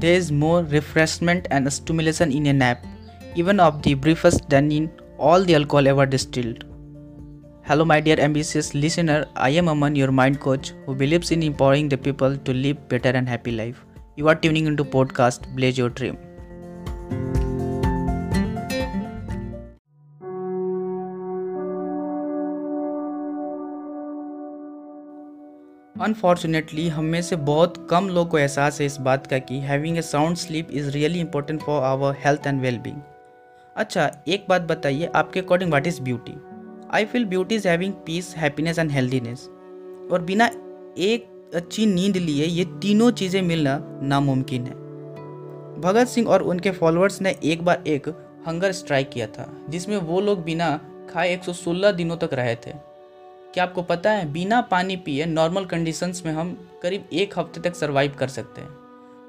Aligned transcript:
There 0.00 0.14
is 0.14 0.30
more 0.30 0.62
refreshment 0.62 1.48
and 1.50 1.72
stimulation 1.72 2.30
in 2.30 2.46
a 2.46 2.52
nap, 2.52 2.86
even 3.34 3.58
of 3.58 3.82
the 3.82 3.94
briefest 3.94 4.48
than 4.48 4.70
in 4.70 4.90
all 5.18 5.42
the 5.42 5.56
alcohol 5.56 5.88
ever 5.88 6.06
distilled. 6.06 6.64
Hello, 7.64 7.84
my 7.84 7.98
dear 8.00 8.20
ambitious 8.20 8.74
listener. 8.74 9.26
I 9.34 9.50
am 9.50 9.68
Aman, 9.68 9.96
your 9.96 10.12
mind 10.12 10.38
coach, 10.38 10.72
who 10.86 10.94
believes 10.94 11.32
in 11.32 11.42
empowering 11.42 11.88
the 11.88 11.98
people 11.98 12.36
to 12.36 12.54
live 12.54 12.88
better 12.88 13.08
and 13.10 13.28
happy 13.28 13.50
life. 13.50 13.84
You 14.14 14.28
are 14.28 14.36
tuning 14.36 14.66
into 14.66 14.84
podcast 14.84 15.52
Blaze 15.56 15.76
Your 15.76 15.88
Dream. 15.88 16.16
Unfortunately 26.02 26.86
हम 26.88 27.04
में 27.04 27.20
से 27.22 27.36
बहुत 27.36 27.86
कम 27.90 28.08
लोग 28.08 28.28
को 28.30 28.38
एहसास 28.38 28.80
है 28.80 28.86
इस 28.86 28.96
बात 29.00 29.26
का 29.26 29.38
कि 29.38 29.58
having 29.58 29.96
a 29.98 30.02
sound 30.02 30.36
sleep 30.36 30.70
is 30.70 30.88
really 30.90 31.20
important 31.20 31.62
for 31.62 31.82
our 31.82 32.16
health 32.24 32.46
and 32.46 32.60
wellbeing 32.60 33.00
अच्छा 33.76 34.10
एक 34.28 34.44
बात 34.48 34.62
बताइए 34.62 35.10
आपके 35.14 35.40
according 35.40 35.72
what 35.72 35.86
is 35.86 36.00
beauty 36.02 36.34
I 36.90 37.04
feel 37.04 37.24
beauty 37.24 37.54
is 37.54 37.68
having 37.68 37.92
peace 38.06 38.34
happiness 38.36 38.78
and 38.78 38.90
healthiness 38.90 39.48
और 40.12 40.22
बिना 40.22 40.50
एक 40.98 41.26
अच्छी 41.54 41.86
नींद 41.86 42.16
लिए 42.16 42.44
ये 42.44 42.64
तीनों 42.82 43.10
चीज़ें 43.10 43.42
मिलना 43.42 43.78
नामुमकिन 44.02 44.64
है। 44.64 44.74
भगत 45.80 46.08
सिंह 46.08 46.28
और 46.28 46.42
उनके 46.42 46.70
फॉलोअर्स 46.70 47.20
ने 47.22 47.36
एक 47.44 47.62
बार 47.62 47.82
एक 47.86 48.08
हंगर 48.46 48.72
स्ट्राइक 48.72 49.10
किया 49.10 49.26
था, 49.26 49.52
जिसमें 49.68 49.96
वो 49.96 50.20
लोग 50.20 50.44
बिना 50.44 50.76
खाए 51.10 51.36
116 51.36 51.92
दिनों 51.92 52.16
तक 52.16 52.30
रहे 52.32 52.54
थे। 52.54 52.72
क्या 53.54 53.64
आपको 53.64 53.82
पता 53.82 54.10
है, 54.10 54.32
बिना 54.32 54.60
पानी 54.60 54.96
पिए 54.96 55.26
नॉर्मल 55.26 55.64
कंडीशंस 55.64 56.22
में 56.26 56.32
हम 56.32 56.56
करीब 56.82 57.08
एक 57.12 57.38
हफ़्ते 57.38 57.60
तक 57.60 57.76
सर्वाइव 57.76 58.14
कर 58.18 58.28
सकते 58.28 58.60
हैं। 58.60 58.68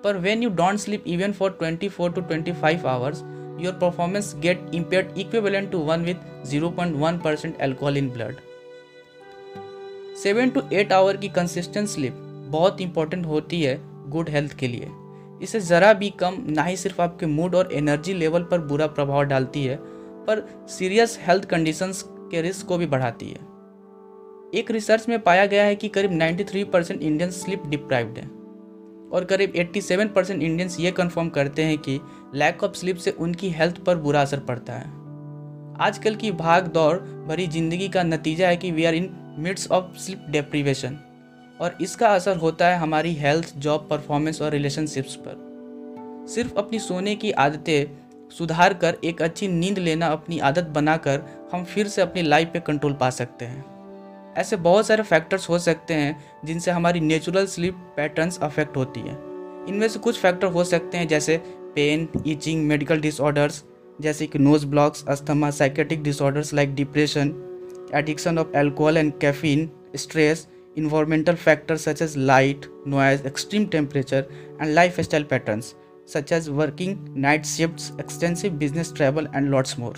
पर 0.03 0.17
when 0.17 0.43
you 0.43 0.49
don't 0.51 0.79
sleep 0.79 1.03
even 1.07 1.31
for 1.33 1.57
24 1.61 2.09
to 2.09 2.21
25 2.23 2.85
hours 2.85 3.21
your 3.63 3.73
performance 3.73 4.33
get 4.35 4.71
impaired 4.73 5.17
equivalent 5.17 5.71
to 5.71 5.79
one 5.79 6.03
with 6.05 6.19
0.1 6.47 7.21
percent 7.23 7.61
alcohol 7.61 7.97
in 7.97 8.09
blood 8.09 8.35
seven 10.23 10.49
to 10.49 10.61
eight 10.73 10.93
hour 10.93 11.17
की 11.17 11.29
कंसिस्टेंट 11.29 11.87
स्लीप 11.87 12.13
बहुत 12.49 12.81
इंपॉर्टेंट 12.81 13.25
होती 13.25 13.61
है 13.61 13.77
गुड 14.09 14.29
हेल्थ 14.29 14.57
के 14.59 14.67
लिए। 14.67 14.87
इसे 15.43 15.59
ज़रा 15.59 15.93
भी 15.93 16.09
कम 16.19 16.37
ना 16.49 16.63
ही 16.63 16.77
सिर्फ़ 16.77 17.01
आपके 17.01 17.25
मूड 17.25 17.55
और 17.55 17.73
एनर्जी 17.73 18.13
लेवल 18.13 18.43
पर 18.43 18.59
बुरा 18.61 18.87
प्रभाव 18.87 19.23
डालती 19.23 19.63
है, 19.65 19.75
पर 19.75 20.47
सीरियस 20.69 21.19
हेल्थ 21.21 21.45
कंडीशंस 21.45 22.03
के 22.07 22.41
रिस्क 22.41 22.67
को 22.67 22.77
भी 22.77 22.85
बढ़ाती 22.85 23.29
है। 23.29 23.47
एक 24.55 24.71
रिसर्च 24.71 25.09
में 25.09 25.19
पाया 25.19 25.45
गया 25.45 25.63
है 25.63 25.75
कि 25.75 25.87
करीब 25.87 26.11
93 26.11 26.63
परसेंट 26.63 27.01
इंडियंस 27.01 27.43
स्लिप 27.43 27.63
डिप्राइव्ड 27.67 28.17
हैं। 28.17 28.29
और 29.09 29.25
करीब 29.25 29.53
87 29.53 30.07
परसेंट 30.07 30.43
इंडियंस 30.43 30.79
ये 30.79 30.91
कंफर्म 30.91 31.29
करते 31.29 31.63
हैं 31.63 31.77
कि 31.77 31.99
लैक 32.35 32.63
ऑफ़ 32.63 32.73
स्लिप 32.73 32.97
से 32.97 33.11
उनकी 33.11 33.49
हेल्थ 33.49 33.77
पर 33.77 33.95
बुरा 33.95 34.21
असर 34.21 34.39
पड़ता 34.39 34.73
है। 34.73 34.87
आजकल 35.79 36.15
की 36.15 36.31
भाग 36.31 36.67
दौड़ 36.67 36.97
भरी 36.97 37.47
ज़िंदगी 37.47 37.89
का 37.89 38.03
नतीजा 38.03 38.47
है 38.47 38.57
कि 38.57 38.71
we 38.71 38.85
are 38.85 38.93
in 38.93 39.35
midst 39.39 39.71
of 39.71 39.97
sleep 39.97 40.25
deprivation 40.29 40.99
और 41.61 41.77
इसका 41.81 42.07
असर 42.07 42.37
होता 42.37 42.67
है 42.67 42.77
हमारी 42.77 43.13
हेल्थ 43.13 43.57
जॉब 43.57 43.87
परफॉर्मेंस 43.89 44.41
और 44.41 44.51
रिलेशनशिप्स 44.51 45.15
पर। 45.15 46.27
सिर्फ़ 46.29 46.55
अपनी 46.57 46.79
सोने 46.79 47.15
की 47.15 47.31
आदतें 47.31 47.97
सुधार 48.29 48.73
कर 48.73 48.97
एक 49.03 49.21
अच्छी 49.21 49.47
नींद 49.47 49.79
लेना 49.79 50.07
अपनी 50.07 50.39
आदत 50.39 50.63
बनाकर 50.63 51.21
हम 51.53 51.63
फिर 51.63 51.87
से 51.87 52.01
अपनी 52.01 52.21
लाइफ 52.21 52.49
पे 52.53 52.59
कंट्रोल 52.59 52.93
पा 52.93 53.09
सकते 53.09 53.45
हैं। 53.45 53.78
ऐसे 54.37 54.55
बहुत 54.57 54.87
सारे 54.87 55.03
फैक्टर्स 55.03 55.49
हो 55.49 55.59
सकते 55.59 55.93
हैं 55.93 56.41
जिनसे 56.45 56.71
हमारी 56.71 56.99
नेचुरल 56.99 57.45
स्लीप 57.47 57.75
पैटर्न्स 57.97 58.39
अफेक्ट 58.43 58.77
होती 58.77 58.99
है 58.99 59.17
इनमें 59.69 59.87
से 59.87 59.99
कुछ 59.99 60.19
फैक्टर 60.19 60.47
हो 60.47 60.63
सकते 60.63 60.97
हैं 60.97 61.07
जैसे 61.07 61.37
पेन 61.75 62.07
ईचिंग 62.27 62.67
मेडिकल 62.67 63.01
डिसऑर्डर्स 63.01 63.63
जैसे 64.01 64.27
कि 64.27 64.39
nose 64.39 64.65
blocks 64.67 65.05
asthma 65.09 65.49
psychiatric 65.51 66.03
disorders 66.03 66.53
like 66.53 66.75
depression 66.75 67.33
addiction 67.95 68.37
of 68.37 68.55
alcohol 68.57 68.97
and 68.97 69.11
caffeine 69.21 69.69
stress 69.95 70.47
environmental 70.77 71.35
factors 71.35 71.85
such 71.85 72.01
as 72.01 72.17
light 72.17 72.65
noise 72.87 73.27
extreme 73.27 73.65
temperature 73.67 74.25
and 74.61 74.73
lifestyle 74.99 75.23
patterns 75.23 75.75
such 76.07 76.31
as 76.31 76.49
working 76.49 76.93
night 77.15 77.45
shifts, 77.45 77.91
extensive 77.99 78.57
business 78.57 78.91
travel, 78.91 79.27
and 79.33 79.51
lots 79.51 79.77
more. 79.77 79.93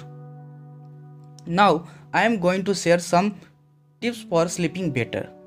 Now, 1.47 1.87
I 2.13 2.23
am 2.23 2.39
going 2.39 2.63
to 2.65 2.75
share 2.75 2.99
some 2.99 3.35
tips 4.03 4.29
for 4.29 4.47
sleeping 4.47 4.91
better. 4.91 5.19
Tip 5.19 5.37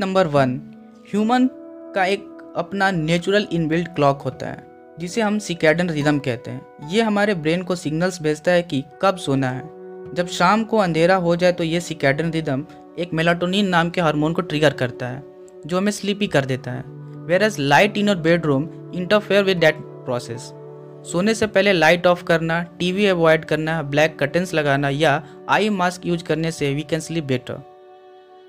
number 0.00 0.26
one, 0.26 0.60
human 1.10 1.48
का 1.94 2.04
एक 2.04 2.54
अपना 2.56 2.90
natural 2.90 3.46
inbuilt 3.52 3.88
clock 3.88 4.22
होता 4.22 4.46
है, 4.46 4.66
जिसे 4.98 5.20
हम 5.20 5.38
सिकेडन 5.38 5.90
rhythm 5.90 6.18
कहते 6.18 6.50
हैं। 6.50 6.88
ये 6.88 7.02
हमारे 7.02 7.34
ब्रेन 7.34 7.62
को 7.62 7.74
सिग्नल्स 7.74 8.22
भेजता 8.22 8.52
है 8.52 8.62
कि 8.62 8.84
कब 9.02 9.16
सोना 9.16 9.50
है। 9.50 9.75
जब 10.16 10.28
शाम 10.28 10.62
को 10.64 10.76
अंधेरा 10.78 11.14
हो 11.16 11.34
जाए 11.36 11.52
तो 11.52 11.64
ये 11.64 11.80
सिकेडन 11.80 12.30
रिदम 12.30 12.64
एक 12.98 13.12
मेलाटोनिन 13.12 13.66
नाम 13.68 13.88
के 13.90 14.00
हार्मोन 14.00 14.32
को 14.32 14.42
ट्रिगर 14.42 14.72
करता 14.72 15.08
है, 15.08 15.22
जो 15.66 15.76
हमें 15.76 15.90
स्लीपी 15.92 16.26
कर 16.26 16.44
देता 16.44 16.70
है। 16.70 16.82
Whereas 17.42 17.56
light 17.58 17.96
in 17.98 18.08
your 18.08 18.16
bedroom 18.18 18.68
interfere 18.94 19.44
with 19.44 19.58
that 19.58 19.78
process 19.78 20.52
सोने 21.10 21.34
से 21.34 21.46
पहले 21.46 21.72
लाइट 21.72 22.06
ऑफ़ 22.06 22.22
करना 22.24 22.62
टीवी 22.78 23.06
अवॉइड 23.06 23.44
करना 23.44 23.80
ब्लैक 23.82 24.18
कर्टन्स 24.18 24.54
लगाना 24.54 24.88
या 24.88 25.22
आई 25.48 25.68
मास्क 25.70 26.06
यूज़ 26.06 26.24
करने 26.24 26.50
से 26.50 26.72
we 26.74 26.82
can 26.82 27.00
sleep 27.00 27.24
better 27.24 27.60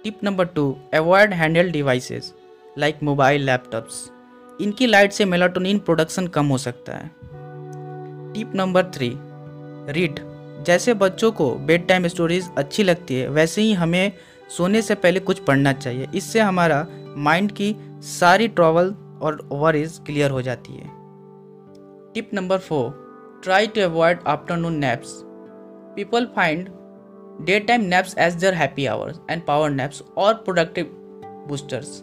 tip 0.03 0.23
number 0.23 0.45
two 0.45 0.75
avoid 0.94 1.33
handheld 1.33 1.72
devices 1.72 2.33
like 2.77 3.03
mobile 3.03 3.45
laptops 3.45 4.09
इनकी 4.61 4.88
लाइट 4.88 5.11
से 5.11 5.25
मेलाटोनिन 5.25 5.79
प्रोडक्शन 5.79 6.27
कम 6.27 6.45
हो 6.45 6.57
सकता 6.57 6.94
है। 6.94 7.11
टिप 8.33 8.56
नंबर 8.56 8.91
थ्री 8.95 9.11
रीड 9.91 10.19
जैसे 10.67 10.94
बच्चों 10.94 11.31
को 11.31 11.55
बेड 11.55 11.88
टाइम 11.88 12.07
स्टोरीज 12.07 12.50
अच्छी 12.57 12.83
लगती 12.83 13.16
है, 13.16 13.28
वैसे 13.29 13.61
ही 13.61 13.73
हमें 13.73 14.13
सोने 14.57 14.81
से 14.81 14.95
पहले 14.95 15.19
कुछ 15.19 15.39
पढ़ना 15.39 15.73
चाहिए। 15.73 16.07
इससे 16.16 16.39
हमारा 16.39 16.88
माइंड 17.17 17.51
की 17.51 17.75
सारी 18.01 18.47
ट्रॉवल 18.47 18.94
और 19.22 19.50
वरीज 19.51 20.00
क्लियर 20.06 20.31
हो 20.31 20.41
जाती 20.41 20.73
है। 20.73 20.88
Tip 22.13 22.29
number 22.33 22.57
four 22.57 23.39
try 23.44 23.67
to 23.67 23.81
avoid 23.81 24.19
afternoon 24.27 24.77
naps 24.77 25.09
people 25.95 26.25
find 26.25 26.69
day 27.45 27.59
time 27.59 27.81
naps 27.81 28.17
as 28.17 28.33
their 28.33 28.53
happy 28.53 28.85
hours 28.85 29.19
and 29.31 29.45
power 29.45 29.69
naps 29.69 30.03
और 30.17 30.33
productive 30.33 30.85
boosters 31.47 32.01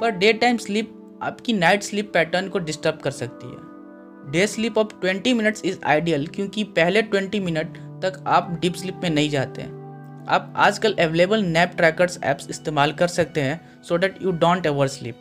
per 0.00 0.10
day 0.10 0.32
time 0.32 0.56
sleep 0.56 1.18
आपकी 1.22 1.52
नाइट 1.52 1.82
स्लीप 1.82 2.10
पैटर्न 2.14 2.48
को 2.48 2.58
disturb 2.58 2.98
कर 2.98 3.10
सकती 3.10 3.46
है। 3.46 4.30
Day 4.32 4.46
sleep 4.46 4.78
of 4.78 4.88
20 5.04 5.34
minutes 5.34 5.64
is 5.64 5.78
ideal 5.84 6.26
क्योंकि 6.26 6.64
पहले 6.64 7.02
20 7.02 7.40
minute 7.40 7.78
तक 8.02 8.22
आप 8.26 8.50
डीप 8.60 8.74
स्लिप 8.74 9.00
में 9.02 9.10
नहीं 9.10 9.30
जाते 9.30 9.62
हैं। 9.62 9.80
आप 10.28 10.52
आजकल 10.56 10.94
अवेलेबल 11.00 11.42
नैप 11.44 11.72
ट्रैकर्स 11.76 12.18
ऐप्स 12.24 12.50
इस्तेमाल 12.50 12.92
कर 12.92 13.08
सकते 13.08 13.40
हैं 13.40 13.60
so 13.82 13.96
that 13.96 14.22
you 14.22 14.30
don't 14.30 14.66
ever 14.66 14.88
sleep 14.88 15.16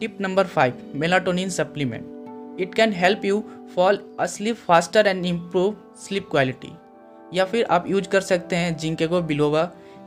tip 0.00 0.18
number 0.20 0.46
five 0.46 0.90
melatonin 0.94 1.50
supplement 1.50 2.60
it 2.60 2.74
can 2.74 2.92
help 2.92 3.24
you 3.24 3.42
fall 3.74 4.00
asleep 4.20 4.56
faster 4.56 5.06
and 5.06 5.24
improve 5.26 5.76
sleep 5.98 6.28
quality 6.30 6.72
या 7.34 7.44
फिर 7.44 7.64
आप 7.70 7.90
यूज़ 7.90 8.08
कर 8.08 8.20
सकते 8.20 8.56
हैं 8.56 8.76
ginkgo 8.76 9.20
biloba, 9.22 9.62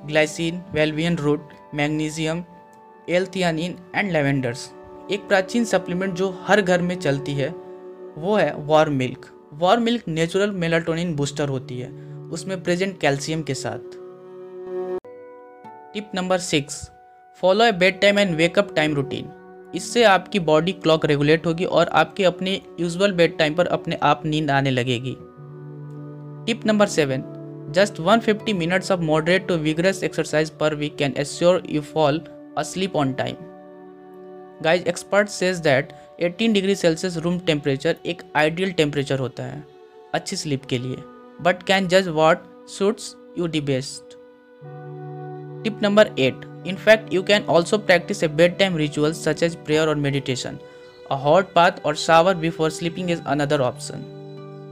glycine, 0.05 0.61
valerian 0.71 1.15
root, 1.17 1.49
magnesium, 1.75 2.43
L theanine 3.09 3.75
and 3.95 4.11
lavenders 4.11 4.69
एक 5.11 5.27
प्राचीन 5.27 5.65
supplement 5.65 6.13
जो 6.13 6.29
हर 6.47 6.61
घर 6.61 6.81
में 6.81 6.95
चलती 6.99 7.33
है, 7.33 7.49
वो 7.49 8.35
है 8.35 8.53
warm 8.55 8.89
milk 8.91 9.25
warm 9.51 9.79
milk 9.79 10.03
natural 10.07 10.51
melatonin 10.51 11.15
booster 11.15 11.49
होती 11.49 11.79
है, 11.79 11.89
उसमें 12.31 12.61
प्रेजेंट 12.63 12.99
कैल्शियम 13.01 13.41
के 13.43 13.53
साथ। 13.53 13.97
Tip 15.93 16.11
number 16.15 16.37
six, 16.37 16.89
follow 17.43 17.65
a 17.65 17.71
bed 17.71 17.99
time 18.01 18.19
and 18.19 18.35
wake up 18.35 18.73
time 18.75 18.95
routine. 18.95 19.31
इससे 19.75 20.03
आपकी 20.03 20.39
बॉडी 20.39 20.71
क्लॉक 20.71 21.05
रेगुलेट 21.05 21.45
होगी 21.45 21.65
और 21.65 21.87
आपके 21.93 22.23
अपने 22.23 22.61
यूजुअल 22.79 23.11
बेड 23.11 23.37
टाइम 23.37 23.55
पर 23.55 23.67
अपने 23.67 23.99
आप 24.03 24.25
नींद 24.25 24.51
आने 24.51 24.71
लगेगी। 24.71 25.15
Tip 26.45 26.65
number 26.65 26.87
seven, 26.87 27.23
just 27.71 28.01
150 28.01 28.53
minutes 28.53 28.91
of 28.91 28.99
moderate 29.01 29.47
to 29.47 29.57
vigorous 29.57 30.03
exercise 30.03 30.49
per 30.49 30.75
week 30.75 30.95
can 30.95 31.13
assure 31.17 31.63
you 31.69 31.81
fall 31.81 32.21
asleep 32.57 32.95
on 32.95 33.15
time. 33.15 33.48
Guys 34.63 34.83
expert 34.83 35.29
says 35.29 35.57
that 35.57 35.91
18 36.23 36.53
degree 36.53 36.75
celsius 36.75 37.17
room 37.17 37.39
temperature 37.39 37.95
एक 38.05 38.21
आइडियल 38.35 38.71
टेम्परेचर 38.71 39.19
होता 39.19 39.43
है, 39.43 39.63
अच्छी 40.13 40.35
स्लीप 40.35 40.65
के 40.65 40.77
लिए। 40.77 40.95
बट 41.41 41.63
कैन 41.63 41.87
जज 41.87 42.07
what 42.07 42.43
suits 42.69 43.15
you 43.37 43.47
the 43.47 43.61
best 43.61 44.17
tip 45.63 45.79
number 45.83 46.11
eight 46.19 46.45
in 46.67 46.75
fact 46.75 47.13
you 47.13 47.23
can 47.23 47.45
also 47.49 47.77
practice 47.77 48.23
a 48.23 48.27
bed 48.27 48.57
time 48.59 48.77
ritual 48.77 49.13
such 49.13 49.43
as 49.43 49.55
prayer 49.65 49.87
और 49.87 49.95
meditation 49.95 50.57
a 51.11 51.15
hot 51.15 51.53
bath 51.53 51.85
और 51.85 51.95
shower 51.95 52.35
before 52.35 52.69
sleeping 52.71 53.11
is 53.11 53.21
another 53.27 53.61
option 53.61 54.03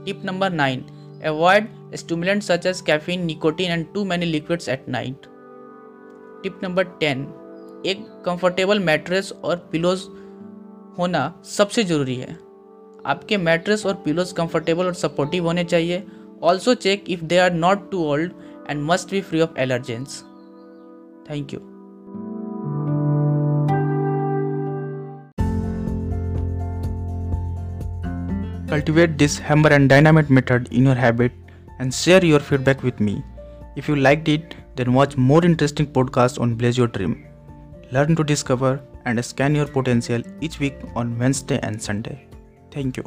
tip 0.06 0.22
number 0.24 0.52
nine 0.52 0.84
avoid 1.26 1.68
stimulant 1.96 2.42
such 2.42 2.66
as 2.66 2.80
caffeine 2.80 3.24
nicotine 3.26 3.70
and 3.70 3.86
too 3.94 4.04
many 4.04 4.26
liquids 4.26 4.68
at 4.68 4.88
night 4.88 5.26
tip 6.42 6.60
number 6.62 6.84
ten 7.00 7.26
एक 7.86 8.06
comfortable 8.26 8.80
mattress 8.80 9.32
और 9.44 9.56
pillows 9.72 10.02
होना 10.98 11.32
सबसे 11.56 11.84
ज़रूरी 11.84 12.14
है 12.16 12.36
आपके 13.06 13.36
mattress 13.36 13.84
और 13.86 13.94
pillows 14.04 14.32
comfortable 14.36 14.86
और 14.86 14.94
सपोर्टिव 14.94 15.46
होने 15.46 15.64
चाहिए 15.64 16.04
also 16.42 16.74
check 16.74 17.04
if 17.10 17.24
they 17.24 17.38
are 17.38 17.52
not 17.52 17.90
too 17.90 18.04
old 18.04 18.32
and 18.70 18.82
must 18.90 19.10
be 19.10 19.20
free 19.20 19.40
of 19.40 19.58
allergens 19.60 20.22
thank 21.30 21.54
you 21.54 21.60
Cultivate 28.70 29.12
this 29.20 29.38
hammer 29.38 29.70
and 29.70 29.88
dynamite 29.88 30.28
method 30.28 30.66
in 30.70 30.88
your 30.88 30.94
habit 30.94 31.32
and 31.78 31.94
share 31.94 32.22
your 32.22 32.38
feedback 32.38 32.82
with 32.82 33.00
me. 33.00 33.14
If 33.76 33.88
you 33.88 33.96
liked 33.96 34.28
it, 34.28 34.56
then 34.76 34.92
watch 34.92 35.16
more 35.16 35.42
interesting 35.42 35.86
podcasts 35.86 36.38
on 36.38 36.54
Blaze 36.54 36.76
Your 36.76 36.88
Dream. 36.88 37.14
Learn 37.90 38.14
to 38.16 38.24
discover 38.24 38.80
and 39.06 39.24
scan 39.24 39.54
your 39.54 39.66
potential 39.66 40.22
each 40.40 40.60
week 40.60 40.76
on 40.94 41.18
Wednesday 41.18 41.58
and 41.62 41.80
Sunday. 41.80 42.28
Thank 42.70 42.98
you. 42.98 43.04